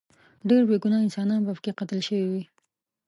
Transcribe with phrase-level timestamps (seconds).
[0.49, 2.43] ډیر بې ګناه انسانان به پکې قتل شوي وي.